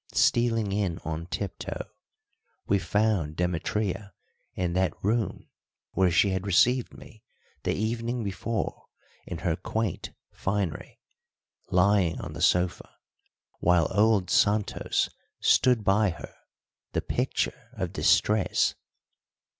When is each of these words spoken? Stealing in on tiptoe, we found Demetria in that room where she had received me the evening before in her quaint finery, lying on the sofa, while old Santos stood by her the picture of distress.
Stealing 0.15 0.71
in 0.71 0.97
on 1.05 1.27
tiptoe, 1.27 1.85
we 2.65 2.79
found 2.79 3.35
Demetria 3.35 4.15
in 4.55 4.73
that 4.73 4.95
room 5.03 5.47
where 5.91 6.09
she 6.09 6.31
had 6.31 6.47
received 6.47 6.97
me 6.97 7.21
the 7.61 7.75
evening 7.75 8.23
before 8.23 8.87
in 9.27 9.37
her 9.37 9.55
quaint 9.55 10.09
finery, 10.31 10.99
lying 11.69 12.19
on 12.19 12.33
the 12.33 12.41
sofa, 12.41 12.89
while 13.59 13.85
old 13.93 14.31
Santos 14.31 15.07
stood 15.39 15.83
by 15.83 16.09
her 16.09 16.33
the 16.93 17.01
picture 17.03 17.69
of 17.73 17.93
distress. 17.93 18.73